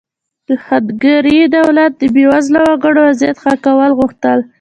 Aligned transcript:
د 0.47 0.49
هنګري 0.65 1.39
دولت 1.57 1.91
د 1.97 2.03
بېوزله 2.15 2.61
وګړو 2.65 3.01
وضعیت 3.09 3.37
ښه 3.43 3.53
کول 3.65 3.91
غوښتل. 3.99 4.39